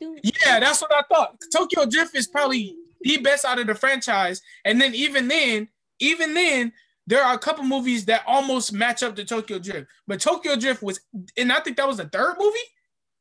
Dude. 0.00 0.20
Yeah, 0.24 0.58
that's 0.60 0.80
what 0.80 0.92
I 0.92 1.02
thought. 1.12 1.36
Tokyo 1.54 1.86
Drift 1.86 2.16
is 2.16 2.26
probably 2.26 2.74
the 3.02 3.18
best 3.18 3.44
out 3.44 3.58
of 3.58 3.66
the 3.66 3.74
franchise. 3.74 4.40
And 4.64 4.80
then 4.80 4.94
even 4.94 5.28
then, 5.28 5.68
even 6.00 6.34
then, 6.34 6.72
there 7.06 7.22
are 7.22 7.34
a 7.34 7.38
couple 7.38 7.64
movies 7.64 8.04
that 8.06 8.22
almost 8.26 8.72
match 8.72 9.02
up 9.02 9.14
to 9.16 9.24
Tokyo 9.24 9.58
Drift. 9.58 9.88
But 10.06 10.20
Tokyo 10.20 10.56
Drift 10.56 10.82
was, 10.82 11.00
and 11.36 11.52
I 11.52 11.60
think 11.60 11.76
that 11.76 11.86
was 11.86 11.98
the 11.98 12.08
third 12.08 12.36
movie. 12.38 12.58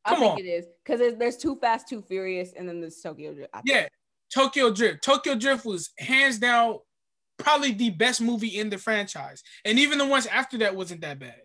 i 0.05 0.09
Come 0.11 0.19
think 0.19 0.31
on. 0.33 0.39
it 0.39 0.45
is 0.45 0.65
because 0.83 0.99
there's, 0.99 1.15
there's 1.15 1.37
too 1.37 1.55
fast 1.59 1.87
too 1.87 2.01
furious 2.01 2.53
and 2.53 2.67
then 2.67 2.79
there's 2.81 2.99
tokyo 3.01 3.33
Drift. 3.33 3.53
Yeah, 3.65 3.87
Tokyo 4.33 4.71
Drift. 4.71 5.03
Tokyo 5.03 5.35
Drift 5.35 5.65
was 5.65 5.91
hands 5.99 6.39
down 6.39 6.79
probably 7.37 7.73
the 7.73 7.89
best 7.89 8.21
movie 8.21 8.59
in 8.59 8.69
the 8.69 8.77
franchise. 8.77 9.43
And 9.65 9.79
even 9.79 9.97
the 9.97 10.05
ones 10.05 10.27
after 10.27 10.57
that 10.59 10.75
wasn't 10.75 11.01
that 11.01 11.19
bad. 11.19 11.41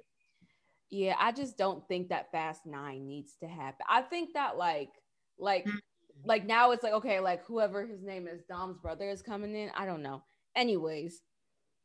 Yeah 0.96 1.14
i 1.18 1.30
just 1.30 1.58
don't 1.58 1.86
think 1.88 2.08
that 2.08 2.30
fast 2.32 2.64
nine 2.64 3.06
needs 3.06 3.36
to 3.40 3.46
happen 3.46 3.84
i 3.88 4.00
think 4.00 4.32
that 4.34 4.56
like 4.56 4.90
like 5.38 5.66
Mm. 5.66 5.78
like 6.24 6.46
now 6.46 6.70
it's 6.70 6.82
like 6.82 6.94
okay 6.94 7.20
like 7.20 7.44
whoever 7.44 7.84
his 7.86 8.02
name 8.02 8.26
is 8.26 8.40
dom's 8.48 8.78
brother 8.78 9.08
is 9.10 9.20
coming 9.20 9.54
in 9.54 9.70
i 9.76 9.84
don't 9.84 10.02
know 10.02 10.22
anyways 10.54 11.20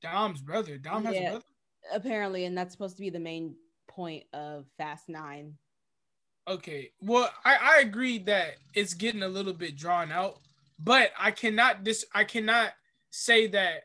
Dom's 0.02 0.42
brother. 0.42 0.78
Dom 0.78 1.06
has 1.06 1.14
Yeah. 1.16 1.22
a 1.22 1.30
brother. 1.32 1.46
apparently 1.94 2.46
and 2.46 2.58
that's 2.58 2.72
supposed 2.72 2.96
to 2.96 3.02
be 3.02 3.10
the 3.12 3.20
main 3.20 3.56
point 3.88 4.24
of 4.34 4.66
Fast 4.78 5.10
Nine. 5.10 5.58
Okay. 6.48 6.92
Well, 7.02 7.30
I, 7.46 7.58
I 7.62 7.80
agree 7.82 8.18
that 8.20 8.56
it's 8.74 8.96
getting 8.96 9.22
a 9.22 9.28
little 9.28 9.54
bit 9.54 9.76
drawn 9.76 10.12
out, 10.12 10.40
but 10.80 11.12
I 11.20 11.30
cannot 11.32 11.84
dis 11.84 12.04
I 12.16 12.24
cannot 12.24 12.72
say 13.12 13.46
that 13.48 13.84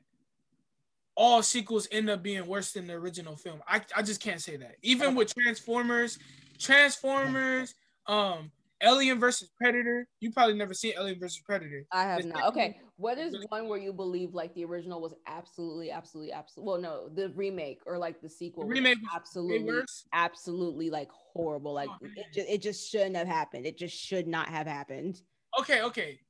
all 1.16 1.42
sequels 1.42 1.88
end 1.90 2.10
up 2.10 2.22
being 2.22 2.46
worse 2.46 2.72
than 2.72 2.86
the 2.86 2.92
original 2.92 3.36
film. 3.36 3.62
I, 3.66 3.80
I 3.96 4.02
just 4.02 4.20
can't 4.20 4.40
say 4.40 4.56
that. 4.58 4.76
Even 4.82 5.14
with 5.14 5.32
Transformers, 5.34 6.18
Transformers, 6.58 7.74
um, 8.06 8.50
Alien 8.82 9.18
versus 9.18 9.50
Predator. 9.58 10.06
You 10.20 10.30
probably 10.30 10.54
never 10.54 10.74
seen 10.74 10.92
Alien 10.98 11.18
versus 11.18 11.40
Predator. 11.44 11.86
I 11.90 12.02
have 12.02 12.24
not. 12.26 12.48
Okay, 12.48 12.78
what 12.96 13.16
is 13.16 13.34
one 13.48 13.68
where 13.68 13.78
you 13.78 13.92
believe 13.92 14.34
like 14.34 14.54
the 14.54 14.64
original 14.64 15.00
was 15.00 15.14
absolutely, 15.26 15.90
absolutely, 15.90 16.32
absolutely? 16.32 16.70
Well, 16.70 16.80
no, 16.80 17.08
the 17.08 17.32
remake 17.34 17.80
or 17.86 17.96
like 17.96 18.20
the 18.20 18.28
sequel. 18.28 18.64
The 18.64 18.74
remake 18.74 18.98
was 18.98 19.10
absolutely, 19.14 19.82
absolutely 20.12 20.90
like 20.90 21.08
horrible. 21.10 21.72
Like 21.72 21.88
Oh, 21.90 21.96
it, 22.02 22.26
just, 22.32 22.48
it 22.48 22.62
just 22.62 22.90
shouldn't 22.90 23.16
have 23.16 23.28
happened. 23.28 23.66
It 23.66 23.78
just 23.78 23.96
should 23.96 24.26
not 24.26 24.48
have 24.48 24.66
happened. 24.66 25.22
Okay, 25.58 25.82
okay. 25.82 26.20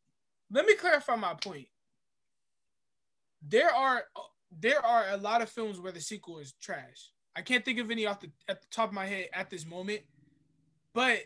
Let 0.52 0.66
me 0.66 0.75
clarify 0.76 1.16
my 1.16 1.35
point. 1.35 1.66
There 3.43 3.75
are 3.75 4.05
there 4.50 4.85
are 4.85 5.07
a 5.11 5.17
lot 5.17 5.43
of 5.43 5.50
films 5.50 5.81
where 5.81 5.93
the 5.93 6.00
sequel 6.00 6.38
is 6.38 6.55
trash. 6.61 7.12
I 7.35 7.43
can't 7.43 7.65
think 7.65 7.79
of 7.79 7.91
any 7.91 8.07
off 8.07 8.21
the 8.21 8.31
at 8.49 8.62
the 8.62 8.69
top 8.71 8.88
of 8.88 8.95
my 8.95 9.07
head 9.07 9.29
at 9.33 9.50
this 9.50 9.67
moment, 9.67 10.00
but 10.95 11.21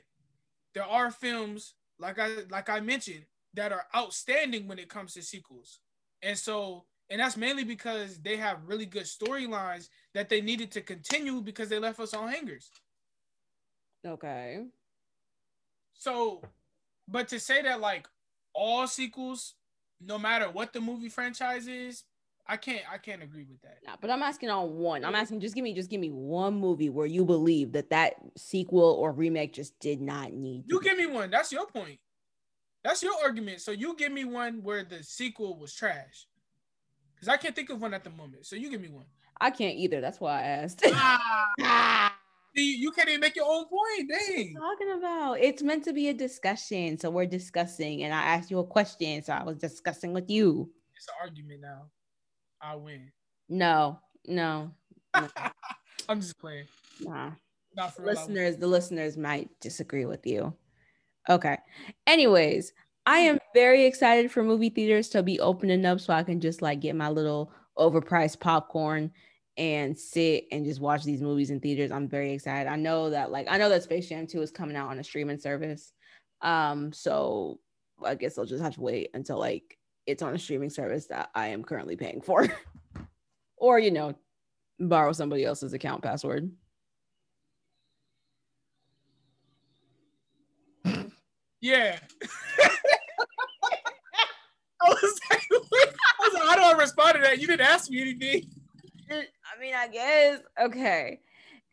there 0.75 0.85
are 0.85 1.11
films 1.11 1.75
like 1.99 2.19
I 2.19 2.29
like 2.51 2.69
I 2.69 2.81
mentioned 2.81 3.27
that 3.55 3.73
are 3.73 3.87
outstanding 3.95 4.67
when 4.67 4.79
it 4.79 4.89
comes 4.89 5.15
to 5.15 5.23
sequels. 5.23 5.81
And 6.23 6.37
so 6.37 6.85
and 7.11 7.21
that's 7.21 7.37
mainly 7.37 7.65
because 7.65 8.19
they 8.19 8.37
have 8.37 8.59
really 8.65 8.87
good 8.87 9.05
storylines 9.05 9.89
that 10.15 10.29
they 10.29 10.41
needed 10.41 10.71
to 10.73 10.81
continue 10.81 11.41
because 11.41 11.69
they 11.69 11.79
left 11.79 11.99
us 11.99 12.15
on 12.15 12.29
hangers. 12.29 12.71
Okay. 14.07 14.61
So, 15.95 16.41
but 17.09 17.29
to 17.29 17.41
say 17.41 17.63
that 17.63 17.81
like 17.81 18.07
all 18.55 18.87
sequels, 18.87 19.55
no 20.01 20.19
matter 20.19 20.49
what 20.49 20.73
the 20.73 20.81
movie 20.81 21.09
franchise 21.09 21.67
is, 21.67 22.05
I 22.51 22.57
can't 22.57 22.83
I 22.93 22.99
can't 22.99 23.23
agree 23.23 23.47
with 23.49 23.63
that. 23.63 23.79
Nah, 23.87 23.95
but 24.01 24.11
I'm 24.11 24.25
asking 24.25 24.51
on 24.51 24.75
one. 24.75 25.05
I'm 25.05 25.15
asking 25.15 25.39
just 25.39 25.55
give 25.55 25.63
me 25.63 25.73
just 25.73 25.89
give 25.89 26.01
me 26.01 26.11
one 26.11 26.55
movie 26.55 26.91
where 26.91 27.07
you 27.07 27.25
believe 27.25 27.71
that 27.73 27.91
that 27.91 28.15
sequel 28.37 28.97
or 28.99 29.13
remake 29.13 29.53
just 29.53 29.79
did 29.79 30.01
not 30.01 30.33
need. 30.33 30.65
You 30.67 30.81
give 30.81 30.99
me 30.99 31.07
one. 31.07 31.31
That's 31.31 31.53
your 31.53 31.67
point. 31.67 32.01
That's 32.83 33.05
your 33.05 33.13
argument. 33.23 33.61
So 33.61 33.71
you 33.71 33.95
give 33.95 34.11
me 34.11 34.25
one 34.25 34.65
where 34.65 34.83
the 34.83 35.05
sequel 35.05 35.61
was 35.61 35.73
trash. 35.73 36.27
Because 37.15 37.29
I 37.29 37.37
can't 37.37 37.55
think 37.55 37.71
of 37.71 37.81
one 37.81 37.95
at 37.95 38.03
the 38.03 38.11
moment. 38.11 38.47
So 38.47 38.57
you 38.57 38.69
give 38.69 38.81
me 38.81 38.89
one. 38.89 39.07
I 39.41 39.51
can't 39.51 39.77
either. 39.77 40.01
That's 40.01 40.19
why 40.19 40.41
I 40.41 40.43
asked. 40.43 40.83
Ah, 40.93 42.17
you 42.55 42.91
can't 42.91 43.09
even 43.09 43.21
make 43.21 43.37
your 43.37 43.47
own 43.47 43.67
point. 43.67 44.11
Dang. 44.11 44.55
talking 44.55 44.99
about? 44.99 45.35
It's 45.35 45.63
meant 45.63 45.85
to 45.85 45.93
be 45.93 46.09
a 46.09 46.15
discussion. 46.15 46.99
So 46.99 47.11
we're 47.11 47.27
discussing, 47.27 48.03
and 48.03 48.13
I 48.13 48.23
asked 48.23 48.51
you 48.51 48.59
a 48.59 48.67
question. 48.67 49.23
So 49.23 49.35
I 49.35 49.45
was 49.45 49.57
discussing 49.57 50.13
with 50.13 50.29
you. 50.29 50.69
It's 50.97 51.07
an 51.07 51.15
argument 51.23 51.61
now. 51.61 51.91
I 52.63 52.77
win. 52.77 53.11
No, 53.49 53.99
no, 54.27 54.71
I'm 55.15 56.21
just 56.21 56.39
playing. 56.39 56.67
nah. 57.01 57.31
Not 57.77 57.95
for 57.95 58.03
real. 58.03 58.13
Listeners, 58.13 58.57
the 58.57 58.67
listeners 58.67 59.17
might 59.17 59.49
disagree 59.61 60.05
with 60.05 60.27
you. 60.27 60.53
Okay. 61.29 61.57
Anyways, 62.07 62.73
I 63.07 63.19
am 63.19 63.39
very 63.55 63.85
excited 63.85 64.31
for 64.31 64.43
movie 64.43 64.71
theaters 64.71 65.09
to 65.11 65.23
be 65.23 65.41
opening 65.41 65.85
up 65.87 66.01
so 66.01 66.13
I 66.13 66.23
can 66.23 66.41
just 66.41 66.63
like 66.63 66.81
get 66.81 66.97
my 66.97 67.09
little 67.09 67.53
overpriced 67.79 68.41
popcorn 68.41 69.13
and 69.57 69.97
sit 69.97 70.47
and 70.53 70.65
just 70.65 70.81
watch 70.81 71.05
these 71.05 71.23
movies 71.23 71.51
in 71.51 71.61
theaters. 71.61 71.91
I'm 71.91 72.09
very 72.09 72.33
excited. 72.33 72.69
I 72.69 72.77
know 72.77 73.11
that 73.11 73.31
like 73.31 73.47
I 73.49 73.59
know 73.59 73.69
that 73.69 73.83
Space 73.83 74.09
Jam 74.09 74.27
2 74.27 74.43
is 74.43 74.51
coming 74.51 74.77
out 74.77 74.91
on 74.91 74.99
a 74.99 75.05
streaming 75.05 75.39
service. 75.39 75.93
Um, 76.43 76.93
so 76.93 77.61
I 78.05 78.15
guess 78.15 78.39
I'll 78.39 78.47
just 78.47 78.63
have 78.63 78.75
to 78.75 78.81
wait 78.81 79.11
until 79.15 79.39
like 79.39 79.79
it's 80.11 80.23
on 80.23 80.35
a 80.35 80.39
streaming 80.39 80.71
service 80.71 81.07
that 81.07 81.31
I 81.35 81.49
am 81.49 81.65
currently 81.65 81.97
paying 81.97 82.21
for. 82.21 82.47
or, 83.57 83.79
you 83.79 83.91
know, 83.91 84.15
borrow 84.79 85.13
somebody 85.13 85.45
else's 85.45 85.73
account 85.73 86.03
password. 86.03 86.51
Yeah. 91.61 91.99
I 94.83 94.89
was 94.89 95.21
like, 95.31 95.43
I 95.53 95.59
was 96.21 96.33
like, 96.35 96.43
how 96.43 96.55
do 96.55 96.63
I 96.63 96.73
respond 96.81 97.17
to 97.17 97.21
that? 97.21 97.39
You 97.39 97.47
didn't 97.47 97.67
ask 97.67 97.91
me 97.91 98.01
anything. 98.01 98.51
I 99.11 99.61
mean, 99.61 99.75
I 99.75 99.89
guess. 99.89 100.41
Okay. 100.61 101.21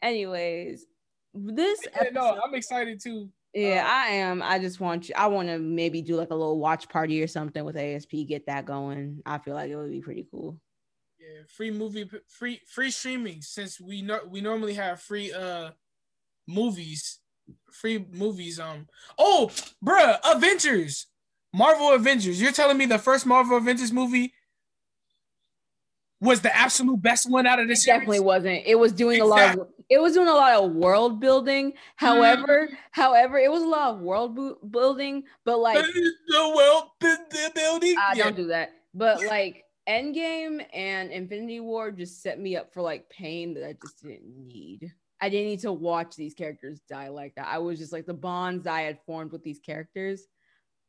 Anyways, 0.01 0.86
this 1.34 1.79
Yeah, 1.96 2.10
no, 2.12 2.39
I'm 2.44 2.53
excited 2.53 3.00
too. 3.01 3.29
Yeah, 3.58 3.84
uh, 3.84 3.90
I 3.90 4.08
am. 4.10 4.44
I 4.44 4.60
just 4.60 4.80
want 4.80 5.10
you. 5.10 5.16
I 5.18 5.28
want 5.28 5.48
to 5.48 5.58
maybe 5.58 6.02
do 6.02 6.16
like 6.16 6.30
a 6.30 6.36
little 6.36 6.60
watch 6.60 6.88
party 6.90 7.22
or 7.24 7.28
something 7.28 7.64
with 7.66 7.76
ASP. 7.76 8.12
Get 8.28 8.46
that 8.46 8.66
going. 8.66 9.22
I 9.26 9.40
feel 9.40 9.56
like 9.56 9.72
it 9.72 9.76
would 9.76 9.92
be 9.92 10.02
pretty 10.02 10.28
cool. 10.30 10.60
Yeah, 11.20 11.42
free 11.48 11.72
movie, 11.72 12.10
free 12.28 12.62
free 12.68 12.92
streaming. 12.92 13.42
Since 13.42 13.82
we 13.82 14.02
know 14.02 14.20
we 14.30 14.42
normally 14.42 14.76
have 14.76 15.02
free 15.02 15.34
uh 15.34 15.72
movies, 16.48 17.20
free 17.72 18.06
movies. 18.12 18.60
Um, 18.60 18.88
oh, 19.18 19.50
bruh, 19.84 20.20
Avengers, 20.24 21.08
Marvel 21.52 21.94
Avengers. 21.94 22.40
You're 22.40 22.52
telling 22.52 22.78
me 22.78 22.86
the 22.86 23.00
first 23.00 23.26
Marvel 23.26 23.58
Avengers 23.58 23.92
movie 23.92 24.34
was 26.19 26.41
the 26.41 26.55
absolute 26.55 27.01
best 27.01 27.29
one 27.29 27.45
out 27.45 27.59
of 27.59 27.67
this. 27.67 27.79
It 27.79 27.81
this 27.81 27.86
definitely 27.86 28.19
wasn't. 28.21 28.63
It 28.65 28.75
was 28.75 28.91
doing 28.91 29.21
a 29.21 29.25
lot 29.25 29.57
of. 29.57 29.67
It 29.89 30.01
was 30.01 30.13
doing 30.13 30.27
a 30.27 30.33
lot 30.33 30.53
of 30.53 30.71
world 30.71 31.19
building. 31.19 31.74
However, 31.95 32.67
mm-hmm. 32.67 32.75
however, 32.91 33.38
it 33.38 33.50
was 33.50 33.63
a 33.63 33.67
lot 33.67 33.95
of 33.95 34.01
world 34.01 34.36
bu- 34.36 34.57
building, 34.69 35.24
but 35.45 35.59
like 35.59 35.83
the 35.86 36.53
world 36.55 36.83
building. 37.53 37.95
Ah, 37.97 38.12
I 38.12 38.13
yeah. 38.15 38.24
don't 38.25 38.36
do 38.36 38.47
that. 38.47 38.71
But 38.93 39.24
like 39.25 39.63
Endgame 39.88 40.65
and 40.74 41.12
Infinity 41.12 41.62
War 41.62 41.91
just 41.91 42.21
set 42.21 42.39
me 42.39 42.57
up 42.57 42.74
for 42.74 42.81
like 42.81 43.09
pain 43.09 43.53
that 43.53 43.65
I 43.65 43.75
just 43.81 44.03
didn't 44.03 44.47
need. 44.47 44.91
I 45.21 45.29
didn't 45.29 45.47
need 45.47 45.62
to 45.62 45.71
watch 45.71 46.15
these 46.15 46.33
characters 46.33 46.81
die 46.89 47.07
like 47.07 47.33
that. 47.36 47.47
I 47.47 47.57
was 47.57 47.79
just 47.79 47.93
like 47.93 48.05
the 48.05 48.13
bonds 48.13 48.67
I 48.67 48.81
had 48.81 49.00
formed 49.05 49.31
with 49.31 49.43
these 49.43 49.59
characters 49.59 50.27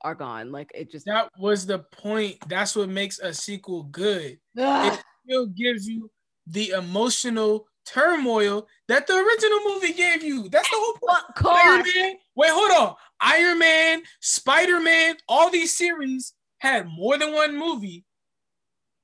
are 0.03 0.15
gone. 0.15 0.53
Like 0.53 0.71
it 0.75 0.91
just 0.91 1.07
That 1.07 1.31
was 1.39 1.67
the 1.67 1.79
point. 1.79 2.37
That's 2.49 2.75
what 2.77 2.89
makes 2.89 3.19
a 3.21 3.33
sequel 3.33 3.85
good. 3.85 4.39
Ugh. 4.59 4.99
Still 5.29 5.47
gives 5.47 5.87
you 5.87 6.11
the 6.47 6.71
emotional 6.71 7.67
turmoil 7.85 8.67
that 8.89 9.07
the 9.07 9.15
original 9.15 9.61
movie 9.67 9.93
gave 9.93 10.23
you. 10.23 10.49
That's 10.49 10.69
the 10.71 10.77
whole 10.79 10.95
point. 10.95 11.35
cost? 11.37 11.95
Man. 11.95 12.15
Wait, 12.35 12.51
hold 12.51 12.71
on. 12.71 12.95
Iron 13.21 13.59
Man, 13.59 14.03
Spider 14.21 14.81
Man, 14.81 15.17
all 15.29 15.51
these 15.51 15.77
series 15.77 16.33
had 16.59 16.89
more 16.89 17.19
than 17.19 17.33
one 17.35 17.59
movie. 17.59 18.05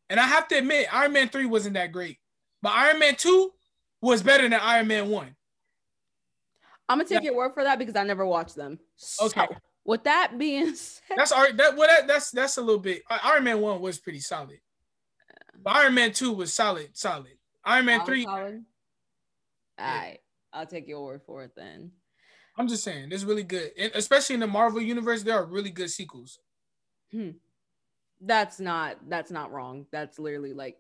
And 0.09 0.19
I 0.19 0.25
have 0.27 0.49
to 0.49 0.57
admit, 0.59 0.87
Iron 0.95 1.13
Man 1.13 1.29
3 1.29 1.45
wasn't 1.47 1.75
that 1.75 1.93
great. 1.93 2.19
But 2.63 2.73
Iron 2.73 2.99
Man 3.01 3.17
2 3.17 3.51
was 4.01 4.23
better 4.23 4.45
than 4.45 4.55
Iron 4.55 4.87
Man 4.87 5.09
1. 5.09 5.37
I'm 6.89 6.99
gonna 6.99 7.09
take 7.09 7.23
your 7.23 7.37
word 7.37 7.53
for 7.55 7.65
that 7.65 7.79
because 7.79 7.97
I 7.97 8.05
never 8.05 8.25
watched 8.27 8.57
them. 8.57 8.79
So, 8.97 9.27
Okay. 9.27 9.47
with 9.85 10.05
that 10.05 10.39
being 10.39 10.75
said, 10.75 11.03
That's 11.17 11.33
our 11.33 11.53
that 11.53 11.77
well 11.77 11.89
that, 11.89 12.07
that's 12.07 12.31
that's 12.31 12.57
a 12.59 12.63
little 12.63 12.81
bit 12.81 13.03
Iron 13.11 13.45
Man 13.45 13.61
1 13.61 13.81
was 13.81 13.99
pretty 13.99 14.21
solid. 14.21 14.59
But 15.65 15.77
Iron 15.77 15.95
Man 15.95 16.13
2 16.13 16.33
was 16.33 16.53
solid, 16.53 16.91
solid. 16.93 17.39
Iron 17.65 17.87
Man 17.87 18.05
3, 18.05 18.27
All 18.27 18.37
right, 19.79 20.19
I'll 20.53 20.67
take 20.67 20.87
your 20.87 21.03
word 21.03 21.23
for 21.27 21.43
it 21.43 21.53
then. 21.57 21.91
I'm 22.57 22.69
just 22.69 22.85
saying, 22.85 23.09
it's 23.11 23.25
really 23.25 23.43
good. 23.43 23.73
And 23.77 23.91
especially 23.95 24.35
in 24.35 24.41
the 24.41 24.47
Marvel 24.47 24.81
universe, 24.81 25.23
there 25.23 25.35
are 25.35 25.45
really 25.45 25.71
good 25.71 25.91
sequels. 25.91 26.39
Hmm. 27.11 27.31
That's 28.21 28.61
not 28.61 28.99
that's 29.09 29.31
not 29.31 29.53
wrong. 29.53 29.87
That's 29.91 30.19
literally 30.19 30.53
like 30.53 30.77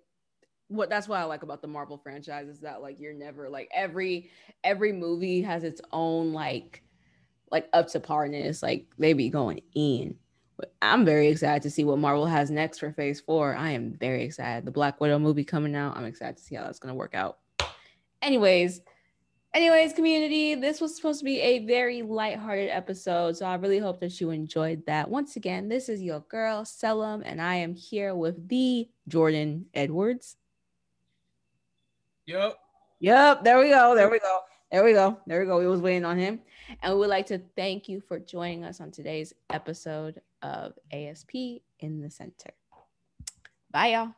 what 0.68 0.88
that's 0.88 1.08
what 1.08 1.18
I 1.18 1.24
like 1.24 1.42
about 1.42 1.62
the 1.62 1.68
Marvel 1.68 1.98
franchise 1.98 2.48
is 2.48 2.60
that 2.60 2.80
like 2.80 3.00
you're 3.00 3.12
never 3.12 3.50
like 3.50 3.68
every 3.74 4.30
every 4.62 4.92
movie 4.92 5.42
has 5.42 5.64
its 5.64 5.80
own 5.92 6.32
like 6.32 6.82
like 7.50 7.68
up 7.72 7.88
to 7.88 8.00
parness. 8.00 8.62
Like 8.62 8.86
they 8.98 9.12
be 9.12 9.30
going 9.30 9.62
in. 9.74 10.16
But 10.56 10.72
I'm 10.80 11.04
very 11.04 11.28
excited 11.28 11.62
to 11.62 11.70
see 11.70 11.84
what 11.84 11.98
Marvel 11.98 12.26
has 12.26 12.50
next 12.50 12.78
for 12.78 12.92
phase 12.92 13.20
four. 13.20 13.56
I 13.56 13.70
am 13.70 13.96
very 13.98 14.22
excited. 14.22 14.64
The 14.64 14.70
Black 14.70 15.00
Widow 15.00 15.18
movie 15.18 15.44
coming 15.44 15.74
out. 15.74 15.96
I'm 15.96 16.04
excited 16.04 16.36
to 16.36 16.42
see 16.42 16.54
how 16.54 16.64
that's 16.64 16.78
gonna 16.78 16.94
work 16.94 17.14
out. 17.14 17.38
Anyways, 18.22 18.80
anyways, 19.52 19.92
community, 19.92 20.54
this 20.54 20.80
was 20.80 20.94
supposed 20.94 21.20
to 21.20 21.24
be 21.24 21.40
a 21.40 21.66
very 21.66 22.02
lighthearted 22.02 22.70
episode. 22.70 23.36
So 23.36 23.46
I 23.46 23.54
really 23.54 23.78
hope 23.78 24.00
that 24.00 24.20
you 24.20 24.30
enjoyed 24.30 24.84
that. 24.86 25.08
Once 25.08 25.36
again, 25.36 25.68
this 25.68 25.88
is 25.88 26.02
your 26.02 26.20
girl, 26.20 26.64
Selam, 26.64 27.22
and 27.24 27.40
I 27.40 27.56
am 27.56 27.74
here 27.74 28.14
with 28.14 28.48
the 28.48 28.88
Jordan 29.08 29.66
Edwards. 29.74 30.36
Yup. 32.26 32.58
Yep, 33.00 33.44
there 33.44 33.58
we 33.58 33.68
go. 33.68 33.94
There 33.94 34.10
we 34.10 34.18
go. 34.18 34.40
There 34.72 34.82
we 34.84 34.92
go. 34.92 35.18
There 35.26 35.40
we 35.40 35.46
go. 35.46 35.58
We 35.58 35.66
was 35.66 35.80
waiting 35.80 36.04
on 36.04 36.18
him. 36.18 36.40
And 36.82 36.94
we 36.94 36.98
would 37.00 37.10
like 37.10 37.26
to 37.26 37.38
thank 37.54 37.88
you 37.88 38.00
for 38.00 38.18
joining 38.18 38.64
us 38.64 38.80
on 38.80 38.90
today's 38.90 39.34
episode 39.50 40.20
of 40.44 40.74
ASP 40.92 41.34
in 41.80 42.02
the 42.02 42.10
Center. 42.10 42.50
Bye, 43.70 43.88
y'all. 43.88 44.10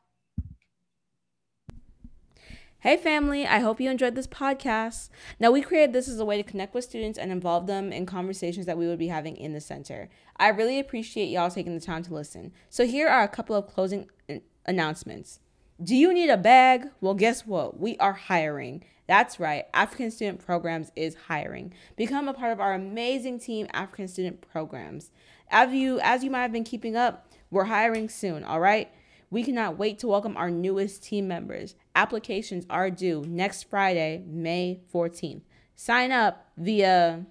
Hey, 2.80 2.96
family, 2.96 3.46
I 3.46 3.60
hope 3.60 3.80
you 3.80 3.90
enjoyed 3.90 4.14
this 4.14 4.26
podcast. 4.26 5.08
Now, 5.40 5.50
we 5.50 5.62
created 5.62 5.92
this 5.92 6.08
as 6.08 6.20
a 6.20 6.24
way 6.24 6.36
to 6.36 6.48
connect 6.48 6.74
with 6.74 6.84
students 6.84 7.18
and 7.18 7.32
involve 7.32 7.66
them 7.66 7.90
in 7.90 8.06
conversations 8.06 8.66
that 8.66 8.76
we 8.76 8.86
would 8.86 8.98
be 8.98 9.08
having 9.08 9.36
in 9.36 9.54
the 9.54 9.60
center. 9.60 10.10
I 10.36 10.48
really 10.48 10.78
appreciate 10.78 11.30
y'all 11.30 11.50
taking 11.50 11.74
the 11.74 11.84
time 11.84 12.02
to 12.04 12.14
listen. 12.14 12.52
So, 12.68 12.86
here 12.86 13.08
are 13.08 13.22
a 13.22 13.28
couple 13.28 13.56
of 13.56 13.66
closing 13.66 14.10
uh, 14.28 14.34
announcements. 14.66 15.40
Do 15.82 15.96
you 15.96 16.12
need 16.12 16.30
a 16.30 16.36
bag? 16.36 16.88
Well, 17.00 17.14
guess 17.14 17.46
what? 17.46 17.80
We 17.80 17.96
are 17.98 18.12
hiring. 18.12 18.84
That's 19.06 19.38
right, 19.38 19.66
African 19.72 20.10
Student 20.10 20.44
Programs 20.44 20.90
is 20.96 21.14
hiring. 21.28 21.72
Become 21.96 22.28
a 22.28 22.34
part 22.34 22.52
of 22.52 22.60
our 22.60 22.74
amazing 22.74 23.38
team, 23.38 23.68
African 23.72 24.08
Student 24.08 24.40
Programs. 24.40 25.10
As 25.50 25.72
you, 25.72 26.00
as 26.00 26.24
you 26.24 26.30
might 26.30 26.42
have 26.42 26.52
been 26.52 26.64
keeping 26.64 26.96
up, 26.96 27.32
we're 27.50 27.64
hiring 27.64 28.08
soon, 28.08 28.44
all 28.44 28.60
right? 28.60 28.90
We 29.30 29.42
cannot 29.42 29.76
wait 29.76 29.98
to 30.00 30.06
welcome 30.06 30.36
our 30.36 30.50
newest 30.50 31.02
team 31.02 31.26
members. 31.28 31.74
Applications 31.94 32.64
are 32.70 32.90
due 32.90 33.24
next 33.26 33.64
Friday, 33.64 34.24
May 34.26 34.80
14th. 34.92 35.42
Sign 35.74 36.12
up 36.12 36.46
via 36.56 37.26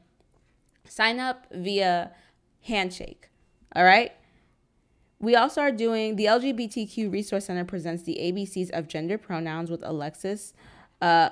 sign 0.88 1.20
up 1.20 1.48
via 1.52 2.12
Handshake. 2.62 3.30
All 3.76 3.84
right? 3.84 4.12
We 5.20 5.36
also 5.36 5.62
are 5.62 5.72
doing 5.72 6.16
the 6.16 6.26
LGBTQ 6.26 7.12
Resource 7.12 7.46
Center 7.46 7.66
presents 7.66 8.04
the 8.04 8.18
ABCs 8.22 8.70
of 8.72 8.88
gender 8.88 9.18
pronouns 9.18 9.72
with 9.72 9.82
Alexis 9.84 10.54
uh. 11.02 11.30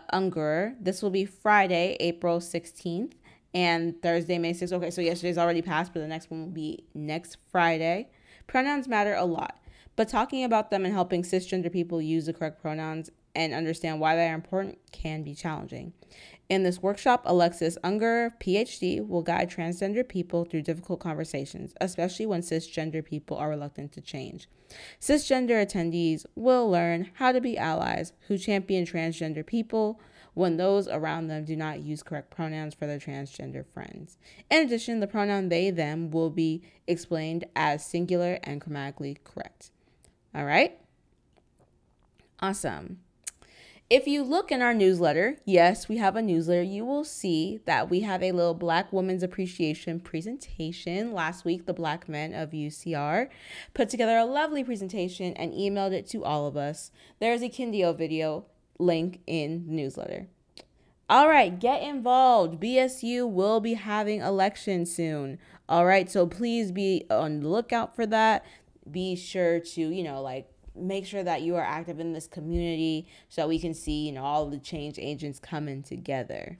This 0.80 1.02
will 1.02 1.10
be 1.10 1.26
Friday, 1.26 1.98
April 2.00 2.40
16th 2.40 3.14
and 3.54 4.02
Thursday, 4.02 4.38
May 4.38 4.54
6th. 4.54 4.74
Okay, 4.74 4.92
so 4.92 5.02
yesterday's 5.02 5.38
already 5.38 5.62
passed, 5.62 5.94
but 5.94 6.00
the 6.00 6.08
next 6.08 6.32
one 6.32 6.42
will 6.42 6.50
be 6.50 6.86
next 6.94 7.38
Friday. 7.52 8.10
Pronouns 8.48 8.88
matter 8.88 9.14
a 9.14 9.26
lot. 9.26 9.60
But 9.96 10.10
talking 10.10 10.44
about 10.44 10.72
them 10.72 10.86
and 10.86 10.94
helping 10.94 11.22
cisgender 11.22 11.72
people 11.72 12.02
use 12.02 12.26
the 12.26 12.34
correct 12.34 12.62
pronouns 12.62 13.12
and 13.36 13.54
understand 13.54 14.00
why 14.00 14.16
they 14.16 14.28
are 14.28 14.36
important 14.36 14.80
can 14.92 15.24
be 15.24 15.36
challenging. 15.36 15.94
In 16.50 16.64
this 16.64 16.82
workshop, 16.82 17.24
Alexis 17.26 17.78
Unger, 17.84 18.36
PhD, 18.40 19.06
will 19.08 19.22
guide 19.22 19.50
transgender 19.50 20.08
people 20.08 20.46
through 20.46 20.62
difficult 20.62 21.00
conversations, 21.00 21.74
especially 21.82 22.26
when 22.26 22.42
cisgender 22.42 23.04
people 23.04 23.38
are 23.38 23.50
reluctant 23.50 23.92
to 23.94 24.02
change. 24.02 24.48
Cisgender 25.00 25.66
attendees 25.66 26.26
will 26.36 26.70
learn 26.70 27.10
how 27.16 27.32
to 27.32 27.42
be 27.42 27.58
allies 27.58 28.14
who 28.28 28.38
champion 28.38 28.86
transgender 28.86 29.46
people 29.46 30.00
when 30.34 30.58
those 30.58 30.88
around 30.88 31.28
them 31.28 31.46
do 31.46 31.56
not 31.56 31.80
use 31.80 32.04
correct 32.04 32.32
pronouns 32.32 32.74
for 32.74 32.88
their 32.88 33.00
transgender 33.00 33.66
friends. 33.74 34.18
In 34.50 34.66
addition, 34.66 35.00
the 35.00 35.08
pronoun 35.08 35.50
they, 35.50 35.70
them 35.70 36.12
will 36.12 36.30
be 36.30 36.64
explained 36.88 37.46
as 37.56 37.86
singular 37.86 38.40
and 38.44 38.60
grammatically 38.60 39.18
correct. 39.24 39.72
All 40.34 40.46
right. 40.46 40.78
Awesome. 42.40 43.00
If 43.90 44.08
you 44.08 44.24
look 44.24 44.52
in 44.52 44.62
our 44.62 44.74
newsletter, 44.74 45.38
yes, 45.46 45.88
we 45.88 45.98
have 45.98 46.16
a 46.16 46.22
newsletter, 46.22 46.64
you 46.64 46.84
will 46.84 47.04
see 47.04 47.60
that 47.66 47.92
we 47.92 48.00
have 48.00 48.24
a 48.24 48.32
little 48.32 48.56
Black 48.56 48.92
Women's 48.92 49.22
Appreciation 49.22 50.00
presentation. 50.00 51.14
Last 51.14 51.46
week, 51.46 51.68
the 51.68 51.74
Black 51.74 52.10
men 52.10 52.34
of 52.34 52.52
UCR 52.52 53.28
put 53.76 53.90
together 53.90 54.18
a 54.18 54.26
lovely 54.26 54.64
presentation 54.64 55.34
and 55.34 55.54
emailed 55.54 55.92
it 55.92 56.08
to 56.08 56.24
all 56.24 56.48
of 56.48 56.58
us. 56.58 56.92
There's 57.20 57.44
a 57.44 57.50
Kindio 57.50 57.96
video 57.96 58.46
link 58.80 59.22
in 59.28 59.66
the 59.68 59.74
newsletter. 59.74 60.28
All 61.10 61.28
right, 61.28 61.60
get 61.60 61.84
involved. 61.84 62.62
BSU 62.62 63.30
will 63.30 63.60
be 63.60 63.74
having 63.74 64.22
elections 64.22 64.94
soon. 64.94 65.38
All 65.70 65.86
right, 65.86 66.10
so 66.10 66.26
please 66.26 66.72
be 66.72 67.06
on 67.10 67.42
the 67.42 67.50
lookout 67.50 67.96
for 67.96 68.06
that 68.08 68.46
be 68.90 69.16
sure 69.16 69.60
to, 69.60 69.82
you 69.82 70.04
know, 70.04 70.22
like 70.22 70.50
make 70.76 71.06
sure 71.06 71.24
that 71.24 71.42
you 71.42 71.56
are 71.56 71.64
active 71.64 72.00
in 72.00 72.14
this 72.14 72.28
community 72.28 73.08
so 73.30 73.48
we 73.48 73.60
can 73.60 73.74
see, 73.74 74.06
you 74.06 74.12
know, 74.12 74.24
all 74.24 74.46
the 74.46 74.58
change 74.58 74.98
agents 75.00 75.40
coming 75.40 75.84
together. 75.84 76.58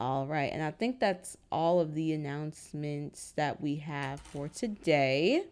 All 0.00 0.26
right. 0.26 0.50
And 0.52 0.62
I 0.62 0.70
think 0.70 1.00
that's 1.00 1.36
all 1.50 1.80
of 1.80 1.94
the 1.94 2.12
announcements 2.12 3.32
that 3.36 3.60
we 3.60 3.76
have 3.76 4.20
for 4.20 4.48
today. 4.48 5.44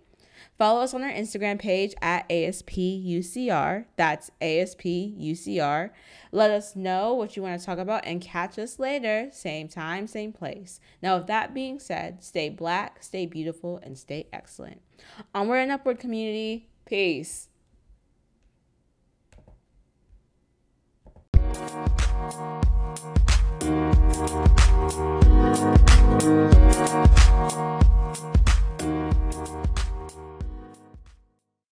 Follow 0.58 0.80
us 0.80 0.94
on 0.94 1.02
our 1.02 1.10
Instagram 1.10 1.58
page 1.58 1.94
at 2.00 2.28
ASPUCR. 2.28 3.86
That's 3.96 4.30
ASPUCR. 4.40 5.90
Let 6.32 6.50
us 6.50 6.76
know 6.76 7.14
what 7.14 7.36
you 7.36 7.42
want 7.42 7.60
to 7.60 7.66
talk 7.66 7.78
about 7.78 8.04
and 8.04 8.20
catch 8.20 8.58
us 8.58 8.78
later, 8.78 9.28
same 9.32 9.68
time, 9.68 10.06
same 10.06 10.32
place. 10.32 10.80
Now, 11.02 11.18
with 11.18 11.26
that 11.26 11.54
being 11.54 11.78
said, 11.78 12.22
stay 12.22 12.48
black, 12.48 13.02
stay 13.02 13.26
beautiful, 13.26 13.80
and 13.82 13.98
stay 13.98 14.28
excellent. 14.32 14.80
Onward 15.34 15.58
and 15.58 15.72
upward, 15.72 15.98
community. 15.98 16.68
Peace. 16.84 17.48